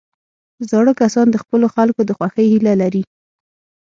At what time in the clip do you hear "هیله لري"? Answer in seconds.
2.53-3.03